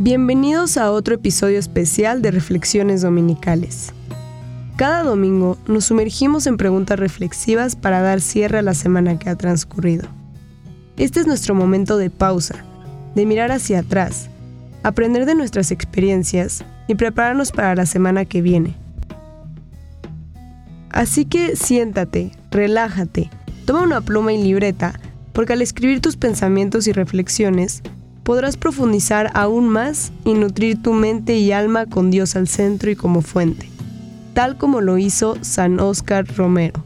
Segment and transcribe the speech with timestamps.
[0.00, 3.92] Bienvenidos a otro episodio especial de Reflexiones Dominicales.
[4.76, 9.34] Cada domingo nos sumergimos en preguntas reflexivas para dar cierre a la semana que ha
[9.34, 10.06] transcurrido.
[10.96, 12.64] Este es nuestro momento de pausa,
[13.16, 14.30] de mirar hacia atrás,
[14.84, 18.76] aprender de nuestras experiencias y prepararnos para la semana que viene.
[20.90, 23.30] Así que siéntate, relájate,
[23.64, 25.00] toma una pluma y libreta,
[25.32, 27.82] porque al escribir tus pensamientos y reflexiones,
[28.28, 32.94] podrás profundizar aún más y nutrir tu mente y alma con Dios al centro y
[32.94, 33.70] como fuente,
[34.34, 36.84] tal como lo hizo San Óscar Romero.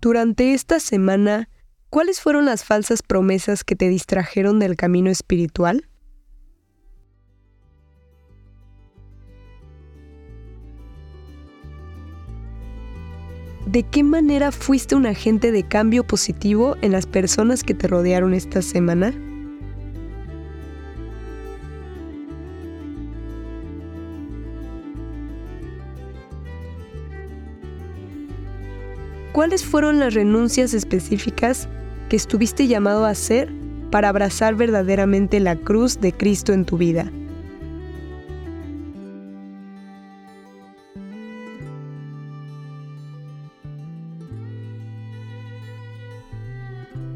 [0.00, 1.48] Durante esta semana,
[1.90, 5.88] ¿cuáles fueron las falsas promesas que te distrajeron del camino espiritual?
[13.66, 18.34] ¿De qué manera fuiste un agente de cambio positivo en las personas que te rodearon
[18.34, 19.14] esta semana?
[29.32, 31.66] ¿Cuáles fueron las renuncias específicas
[32.10, 33.50] que estuviste llamado a hacer
[33.90, 37.10] para abrazar verdaderamente la cruz de Cristo en tu vida?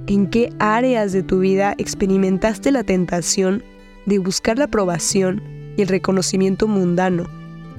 [0.09, 3.63] ¿En qué áreas de tu vida experimentaste la tentación
[4.07, 5.43] de buscar la aprobación
[5.77, 7.27] y el reconocimiento mundano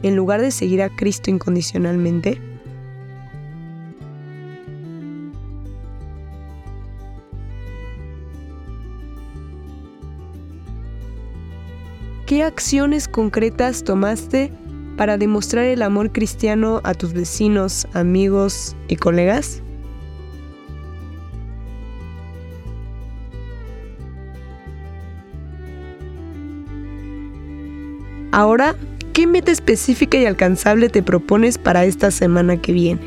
[0.03, 2.39] en lugar de seguir a Cristo incondicionalmente?
[12.27, 14.51] ¿Qué acciones concretas tomaste
[14.97, 19.63] para demostrar el amor cristiano a tus vecinos, amigos y colegas?
[28.31, 28.75] Ahora,
[29.13, 33.01] ¿qué meta específica y alcanzable te propones para esta semana que viene?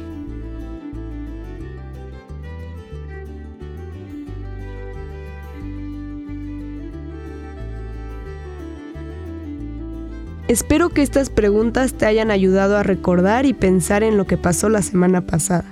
[10.48, 14.68] Espero que estas preguntas te hayan ayudado a recordar y pensar en lo que pasó
[14.68, 15.64] la semana pasada.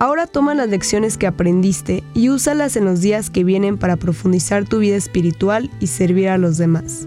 [0.00, 4.64] Ahora toma las lecciones que aprendiste y úsalas en los días que vienen para profundizar
[4.64, 7.06] tu vida espiritual y servir a los demás.